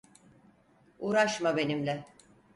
[0.99, 2.05] Uğraşma benimle.